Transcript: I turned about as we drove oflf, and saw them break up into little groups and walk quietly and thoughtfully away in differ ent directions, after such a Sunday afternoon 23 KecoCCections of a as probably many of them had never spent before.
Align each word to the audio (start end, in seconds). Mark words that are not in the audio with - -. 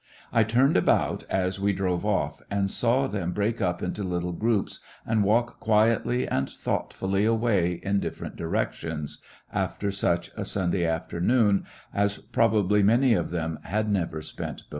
I 0.33 0.43
turned 0.43 0.77
about 0.77 1.25
as 1.29 1.59
we 1.59 1.73
drove 1.73 2.01
oflf, 2.01 2.41
and 2.49 2.71
saw 2.71 3.05
them 3.05 3.33
break 3.33 3.61
up 3.61 3.83
into 3.83 4.01
little 4.01 4.31
groups 4.31 4.79
and 5.05 5.23
walk 5.23 5.59
quietly 5.59 6.27
and 6.27 6.49
thoughtfully 6.49 7.23
away 7.23 7.73
in 7.83 7.99
differ 7.99 8.25
ent 8.25 8.35
directions, 8.35 9.21
after 9.53 9.91
such 9.91 10.31
a 10.35 10.43
Sunday 10.43 10.87
afternoon 10.87 11.65
23 11.65 11.65
KecoCCections 11.65 11.65
of 11.67 11.95
a 11.99 11.99
as 11.99 12.17
probably 12.17 12.81
many 12.81 13.13
of 13.13 13.29
them 13.29 13.59
had 13.61 13.91
never 13.91 14.23
spent 14.23 14.55
before. 14.61 14.69